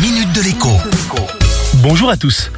minute 0.00 0.32
de 0.32 0.42
l'écho. 0.42 0.68
Bonjour 1.82 2.10
à 2.10 2.16
tous. 2.16 2.52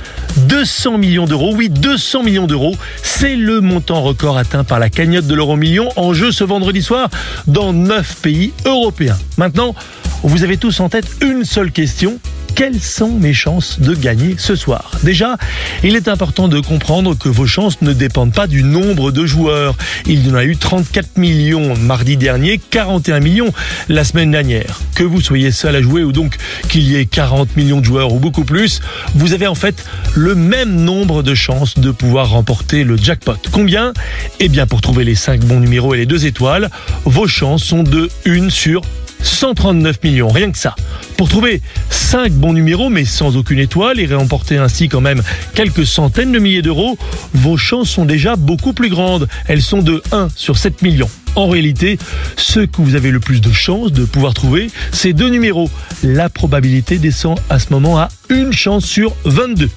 200 0.48 0.98
millions 0.98 1.24
d'euros, 1.24 1.54
oui 1.54 1.70
200 1.70 2.22
millions 2.22 2.46
d'euros, 2.46 2.76
c'est 3.02 3.34
le 3.34 3.60
montant 3.60 4.02
record 4.02 4.36
atteint 4.36 4.62
par 4.62 4.78
la 4.78 4.90
cagnotte 4.90 5.26
de 5.26 5.34
l'euro 5.34 5.56
million 5.56 5.88
en 5.96 6.12
jeu 6.12 6.32
ce 6.32 6.44
vendredi 6.44 6.82
soir 6.82 7.08
dans 7.46 7.72
9 7.72 8.16
pays 8.16 8.52
européens. 8.66 9.18
Maintenant, 9.38 9.74
vous 10.22 10.44
avez 10.44 10.56
tous 10.58 10.80
en 10.80 10.88
tête 10.88 11.06
une 11.22 11.44
seule 11.44 11.72
question, 11.72 12.18
quelles 12.60 12.78
sont 12.78 13.12
mes 13.12 13.32
chances 13.32 13.80
de 13.80 13.94
gagner 13.94 14.34
ce 14.36 14.54
soir? 14.54 14.90
Déjà, 15.02 15.38
il 15.82 15.96
est 15.96 16.08
important 16.08 16.46
de 16.46 16.60
comprendre 16.60 17.16
que 17.16 17.30
vos 17.30 17.46
chances 17.46 17.80
ne 17.80 17.94
dépendent 17.94 18.34
pas 18.34 18.46
du 18.46 18.62
nombre 18.62 19.12
de 19.12 19.24
joueurs. 19.24 19.74
Il 20.04 20.28
y 20.28 20.30
en 20.30 20.34
a 20.34 20.44
eu 20.44 20.58
34 20.58 21.16
millions 21.16 21.74
mardi 21.74 22.18
dernier, 22.18 22.58
41 22.58 23.20
millions 23.20 23.50
la 23.88 24.04
semaine 24.04 24.30
dernière. 24.30 24.78
Que 24.94 25.04
vous 25.04 25.22
soyez 25.22 25.52
seul 25.52 25.74
à 25.74 25.80
jouer 25.80 26.04
ou 26.04 26.12
donc 26.12 26.36
qu'il 26.68 26.82
y 26.82 26.96
ait 26.96 27.06
40 27.06 27.56
millions 27.56 27.80
de 27.80 27.86
joueurs 27.86 28.12
ou 28.12 28.18
beaucoup 28.18 28.44
plus, 28.44 28.82
vous 29.14 29.32
avez 29.32 29.46
en 29.46 29.54
fait 29.54 29.82
le 30.14 30.34
même 30.34 30.74
nombre 30.84 31.22
de 31.22 31.34
chances 31.34 31.78
de 31.78 31.90
pouvoir 31.90 32.28
remporter 32.28 32.84
le 32.84 32.98
jackpot. 32.98 33.38
Combien? 33.52 33.94
Eh 34.38 34.50
bien 34.50 34.66
pour 34.66 34.82
trouver 34.82 35.04
les 35.04 35.14
5 35.14 35.40
bons 35.46 35.60
numéros 35.60 35.94
et 35.94 35.96
les 35.96 36.04
2 36.04 36.26
étoiles, 36.26 36.68
vos 37.06 37.26
chances 37.26 37.64
sont 37.64 37.84
de 37.84 38.10
1 38.26 38.50
sur 38.50 38.82
139 39.22 40.02
millions, 40.02 40.28
rien 40.28 40.50
que 40.50 40.58
ça. 40.58 40.74
Pour 41.16 41.28
trouver 41.28 41.60
5 41.90 42.32
bons 42.32 42.52
numéros 42.52 42.88
mais 42.88 43.04
sans 43.04 43.36
aucune 43.36 43.58
étoile 43.58 44.00
et 44.00 44.06
remporter 44.06 44.56
ainsi 44.56 44.88
quand 44.88 45.00
même 45.00 45.22
quelques 45.54 45.86
centaines 45.86 46.32
de 46.32 46.38
milliers 46.38 46.62
d'euros, 46.62 46.98
vos 47.34 47.56
chances 47.56 47.90
sont 47.90 48.04
déjà 48.04 48.36
beaucoup 48.36 48.72
plus 48.72 48.88
grandes. 48.88 49.28
Elles 49.48 49.62
sont 49.62 49.82
de 49.82 50.02
1 50.12 50.28
sur 50.34 50.56
7 50.56 50.82
millions. 50.82 51.10
En 51.36 51.48
réalité, 51.48 51.98
ce 52.36 52.60
que 52.60 52.82
vous 52.82 52.96
avez 52.96 53.10
le 53.10 53.20
plus 53.20 53.40
de 53.40 53.52
chances 53.52 53.92
de 53.92 54.04
pouvoir 54.04 54.34
trouver, 54.34 54.70
c'est 54.92 55.12
deux 55.12 55.28
numéros. 55.28 55.70
La 56.02 56.28
probabilité 56.28 56.98
descend 56.98 57.38
à 57.48 57.58
ce 57.58 57.72
moment 57.72 57.98
à 57.98 58.08
une 58.30 58.52
chance 58.52 58.84
sur 58.84 59.14
22. 59.24 59.70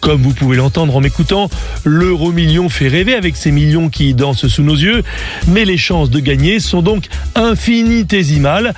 Comme 0.00 0.22
vous 0.22 0.32
pouvez 0.32 0.56
l'entendre 0.56 0.96
en 0.96 1.00
m'écoutant, 1.00 1.50
l'euro 1.84 2.32
million 2.32 2.68
fait 2.68 2.88
rêver 2.88 3.14
avec 3.14 3.36
ces 3.36 3.50
millions 3.50 3.88
qui 3.88 4.14
dansent 4.14 4.46
sous 4.46 4.62
nos 4.62 4.74
yeux, 4.74 5.02
mais 5.48 5.64
les 5.64 5.76
chances 5.76 6.10
de 6.10 6.20
gagner 6.20 6.60
sont 6.60 6.82
donc 6.82 7.06
infinitésimales, 7.34 8.74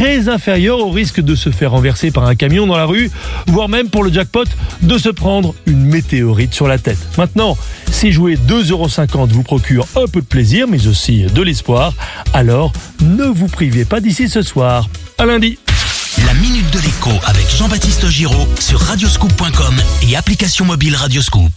très 0.00 0.30
inférieures 0.30 0.78
au 0.78 0.90
risque 0.90 1.20
de 1.20 1.34
se 1.34 1.50
faire 1.50 1.72
renverser 1.72 2.10
par 2.10 2.24
un 2.24 2.34
camion 2.34 2.66
dans 2.66 2.76
la 2.78 2.86
rue, 2.86 3.10
voire 3.48 3.68
même 3.68 3.90
pour 3.90 4.02
le 4.02 4.10
jackpot 4.10 4.46
de 4.80 4.96
se 4.96 5.10
prendre 5.10 5.54
une 5.66 5.84
météorite 5.84 6.54
sur 6.54 6.66
la 6.66 6.78
tête. 6.78 6.96
Maintenant, 7.18 7.58
si 7.92 8.10
jouer 8.10 8.38
2,50€ 8.48 9.28
vous 9.28 9.42
procure 9.42 9.86
un 9.96 10.06
peu 10.06 10.22
de 10.22 10.26
plaisir, 10.26 10.66
mais 10.68 10.86
aussi 10.86 11.24
de 11.24 11.42
l'espoir, 11.42 11.92
alors 12.32 12.72
ne 13.02 13.24
vous 13.24 13.48
privez 13.48 13.84
pas 13.84 14.00
d'ici 14.00 14.30
ce 14.30 14.40
soir. 14.40 14.88
À 15.18 15.26
lundi. 15.26 15.58
La 16.24 16.32
minute 16.32 16.70
de 16.72 16.78
l'écho 16.78 17.10
avec 17.26 17.46
Jean-Baptiste 17.54 18.08
Giraud 18.08 18.48
sur 18.58 18.80
radioscoop.com 18.80 19.74
et 20.08 20.16
application 20.16 20.64
mobile 20.64 20.96
Radioscoop. 20.96 21.52